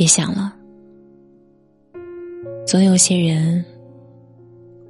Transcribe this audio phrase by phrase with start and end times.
[0.00, 0.56] 别想了，
[2.66, 3.62] 总有些人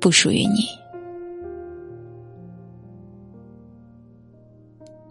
[0.01, 0.69] 不属于你。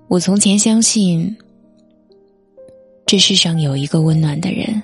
[0.07, 1.35] 我从前相信，
[3.05, 4.81] 这世上有一个温暖的人，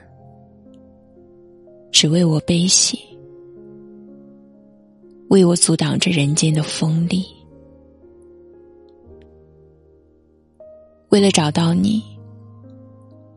[1.94, 3.00] 只为我悲喜，
[5.30, 7.26] 为我阻挡着人间的锋利。
[11.08, 12.04] 为了找到你，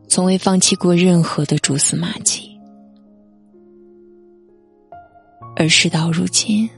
[0.08, 2.58] 从未放弃过任何的蛛丝马迹，
[5.54, 6.68] 而事到如今，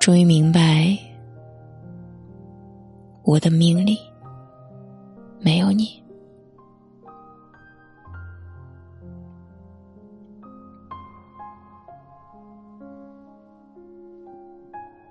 [0.00, 0.98] 终于明白，
[3.22, 3.98] 我的命里
[5.38, 6.02] 没有你。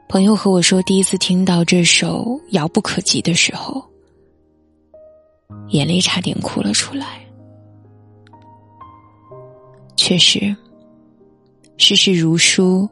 [0.09, 3.85] 朋友和我说，第一次听到这首《遥不可及》的时候，
[5.69, 7.19] 眼泪差点哭了出来。
[9.95, 10.55] 确实，
[11.77, 12.87] 世事如书，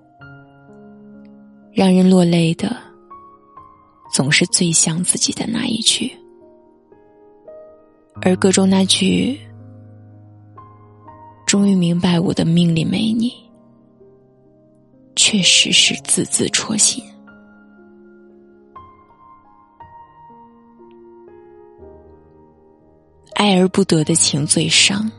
[1.71, 2.75] 让人落泪的，
[4.11, 6.11] 总是最像自己的那一句，
[8.21, 9.39] 而歌中那句
[11.45, 13.31] “终于明白我的命里没你”，
[15.15, 17.03] 确实是字字戳心。
[23.43, 25.11] 爱而不得的情最伤，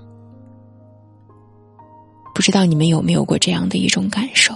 [2.35, 4.55] 不知道你们有没有过这样的一种感受？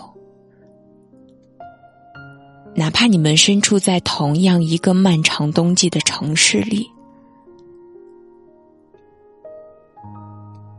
[2.74, 6.90] 哪怕你们身处在同样一个漫长冬季的城市里，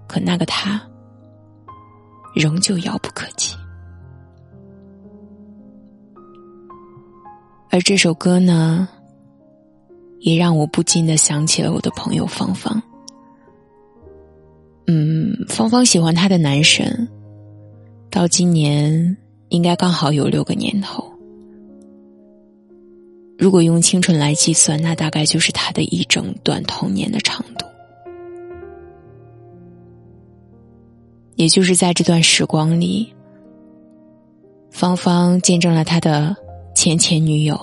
[0.08, 0.82] 可那个他，
[2.34, 3.56] 仍旧遥不可及。
[7.70, 8.90] 而这首歌呢？
[10.20, 12.82] 也让我不禁的想起了我的朋友芳芳。
[14.88, 17.08] 嗯，芳芳喜欢她的男神，
[18.10, 19.16] 到今年
[19.50, 21.04] 应该刚好有六个年头。
[23.38, 27.66] 如果用青春来计算，那大概就是他的一整段童年的长度。
[31.36, 33.14] 也就是在这段时光里，
[34.72, 36.36] 芳芳见证了他的
[36.76, 37.58] 前前女友，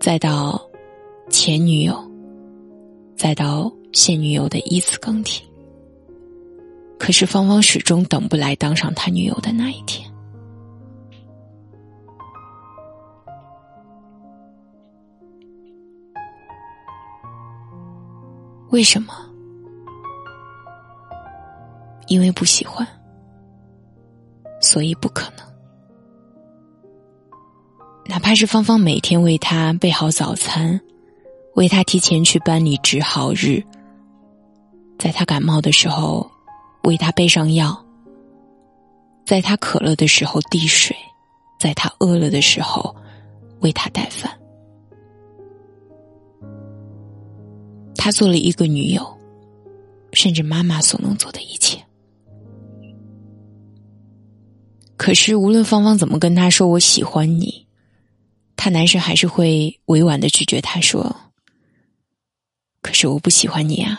[0.00, 0.71] 再到。
[1.32, 1.98] 前女友，
[3.16, 5.42] 再到现女友的依次更替，
[6.98, 10.06] 可是芳芳始终等不来当上他女友的那一天。
[18.68, 19.14] 为什么？
[22.08, 22.86] 因为不喜欢，
[24.60, 25.38] 所以不可能。
[28.04, 30.78] 哪怕是芳芳每天为他备好早餐。
[31.54, 33.62] 为他提前去班里值好日，
[34.98, 36.28] 在他感冒的时候
[36.84, 37.84] 为他备上药，
[39.26, 40.96] 在他渴了的时候递水，
[41.60, 42.94] 在他饿了的时候
[43.60, 44.32] 为他带饭。
[47.94, 49.06] 他做了一个女友，
[50.12, 51.78] 甚至妈妈所能做的一切。
[54.96, 57.66] 可是无论芳芳怎么跟他说“我喜欢你”，
[58.56, 61.14] 他男神还是会委婉的拒绝他说。
[62.82, 63.98] 可是我不喜欢你啊！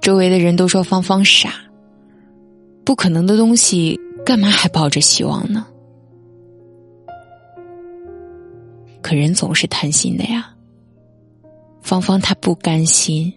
[0.00, 1.52] 周围的人都说芳芳傻，
[2.84, 5.66] 不可能的东西干嘛还抱着希望呢？
[9.02, 10.54] 可人总是贪心的呀。
[11.82, 13.32] 芳芳她不甘心，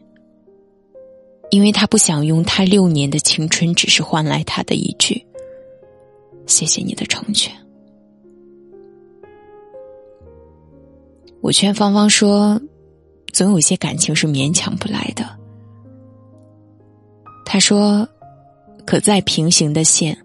[1.49, 5.25] 因为她不想用她六年的青春，只是换来他的一句
[6.45, 7.51] “谢谢你的成全”。
[11.41, 12.61] 我劝芳芳说
[13.33, 15.27] ：“总有些感情是勉强不来的。”
[17.43, 18.07] 他说
[18.85, 20.17] ：“可在平行的线，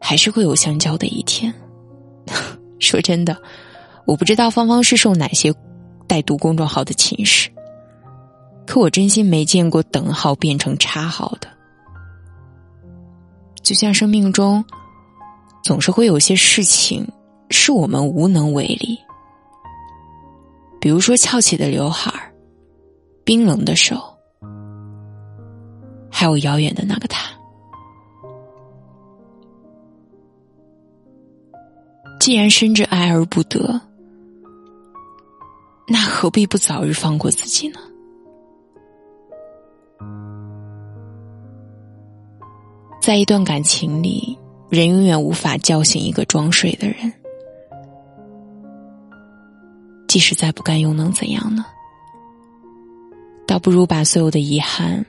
[0.00, 1.52] 还是会有相交的一天。
[2.80, 3.36] ”说真的，
[4.06, 5.54] 我不知道芳芳是受哪些
[6.08, 7.48] 带读公众号的侵蚀，
[8.66, 11.48] 可我真心没见过等号变成叉号的。
[13.62, 14.64] 就像生命中，
[15.62, 17.06] 总是会有些事情
[17.50, 18.98] 是我们无能为力。
[20.82, 22.12] 比如说翘起的刘海，
[23.22, 23.96] 冰冷的手，
[26.10, 27.30] 还有遥远的那个他。
[32.18, 33.80] 既然深知爱而不得，
[35.86, 37.78] 那何必不早日放过自己呢？
[43.00, 44.36] 在一段感情里，
[44.68, 47.21] 人永远无法叫醒一个装睡的人。
[50.12, 51.64] 即使再不甘，又能怎样呢？
[53.46, 55.02] 倒不如把所有的遗憾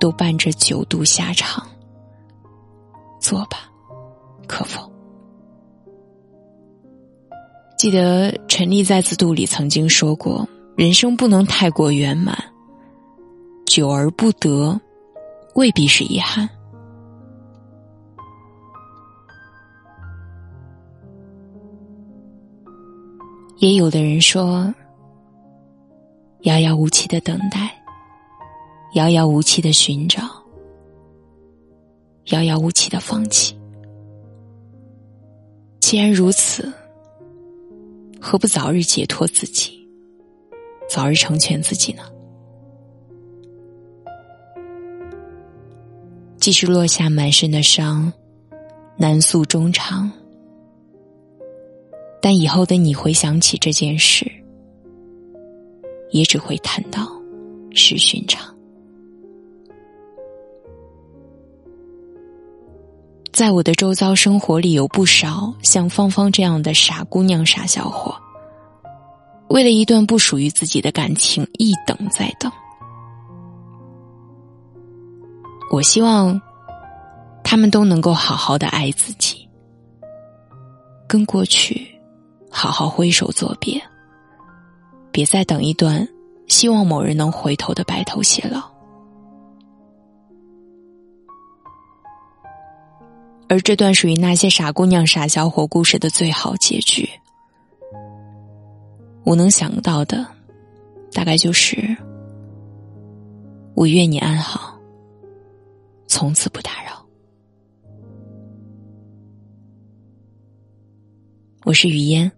[0.00, 1.62] 都伴着九度下场。
[3.20, 3.70] 做吧，
[4.48, 4.90] 可否？
[7.76, 12.34] 记得陈丽在自度里曾经说过：“人生不能太过圆满，
[13.66, 14.80] 久而不得，
[15.54, 16.48] 未必是遗憾。”
[23.58, 24.72] 也有的人说
[26.42, 27.70] ：“遥遥无期的等待，
[28.94, 30.22] 遥遥无期的寻找，
[32.26, 33.56] 遥遥无期的放弃。”
[35.80, 36.72] 既然如此。
[38.26, 39.86] 何不早日解脱自己，
[40.88, 42.02] 早日成全自己呢？
[46.38, 48.10] 继续落下满身的伤，
[48.96, 50.10] 难诉衷肠，
[52.24, 54.24] 但以后的你回想起这件事，
[56.10, 57.06] 也只会叹道
[57.74, 58.42] 是寻常。
[63.30, 68.16] 在我的周遭生活里，有不少像芳芳这样的傻姑娘、傻小伙，
[69.48, 72.50] 为了一段不属于自己的感情，一等再等。
[75.70, 76.40] 我希望
[77.42, 79.46] 他们都能够好好的爱自己，
[81.06, 81.86] 跟过去
[82.56, 83.82] 好好挥手作别，
[85.10, 86.08] 别再等一段
[86.46, 88.62] 希望某人能回头的白头偕老。
[93.48, 97.08] 而这段属于那些傻姑娘、傻小伙故事的最好结局，
[99.24, 100.24] 我能想到的，
[101.12, 101.96] 大概就是：
[103.74, 104.78] 我愿你安好，
[106.06, 107.04] 从此不打扰。
[111.64, 112.30] 我是雨嫣，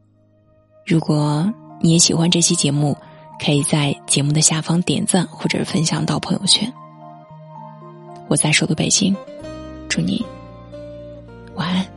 [0.87, 2.97] 如果你也喜欢这期节目，
[3.45, 6.73] 可以在节目的下方点赞或者分享到朋友圈。
[8.29, 9.15] 我在首都北京，
[9.89, 10.25] 祝你。
[11.57, 11.96] 晚安。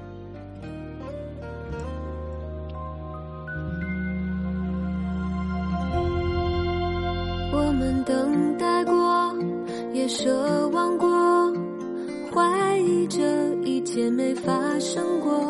[13.90, 15.44] 一切没发生过。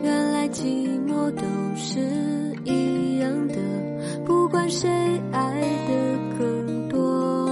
[0.00, 0.62] 原来寂
[1.08, 1.42] 寞都
[1.74, 1.98] 是
[2.62, 3.56] 一样的，
[4.24, 4.88] 不管谁
[5.32, 7.50] 爱的更多，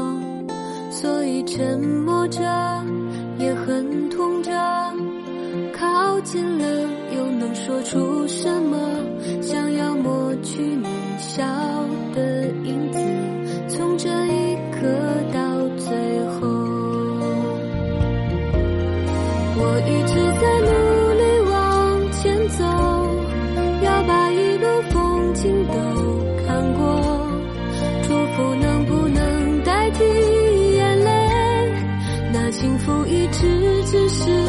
[0.93, 2.41] 所以沉默着
[3.41, 4.53] 也很痛着。
[5.77, 8.79] 靠近了，又能说出什么？
[9.43, 10.63] 想要抹去
[33.91, 34.48] 只是。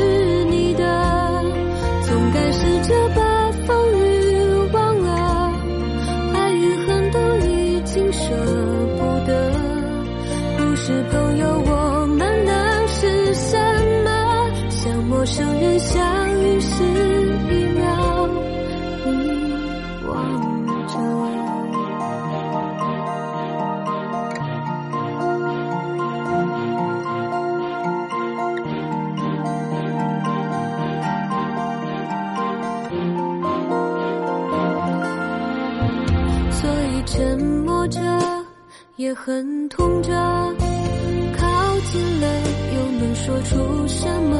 [39.00, 40.12] 也很痛着。
[40.12, 41.48] 靠
[41.90, 42.28] 近了，
[42.76, 44.36] 又能说出什么？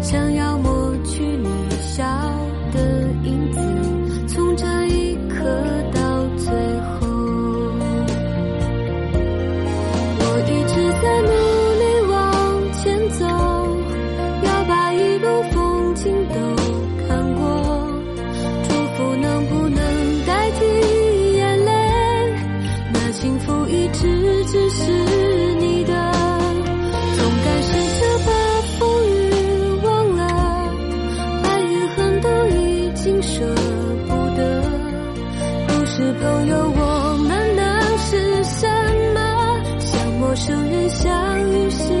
[0.00, 1.46] 想要抹去你
[1.78, 2.02] 笑
[2.72, 3.06] 的
[36.00, 38.66] 是朋友，我们能是什
[39.12, 39.20] 么？
[39.78, 41.06] 像陌生人相
[41.50, 41.92] 遇时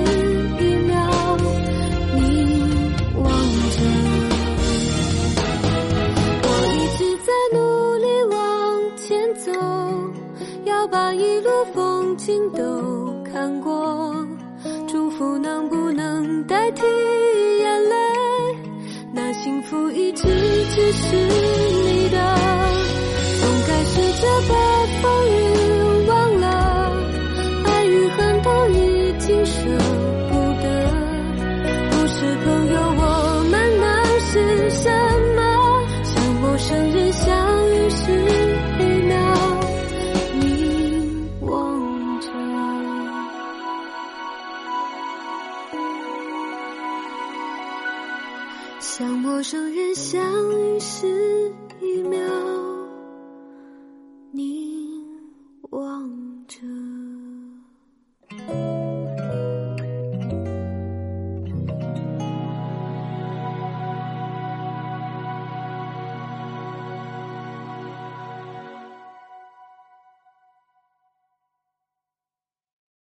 [0.58, 1.36] 一秒，
[2.14, 2.18] 你
[3.16, 3.30] 望
[3.76, 3.78] 着。
[6.42, 7.58] 我一直在努
[7.98, 8.40] 力往
[8.96, 9.52] 前走，
[10.64, 14.16] 要把一路风景都看过。
[14.88, 16.82] 祝福能不能代替
[17.58, 17.96] 眼泪？
[19.12, 20.22] 那幸福一直
[20.74, 21.16] 只是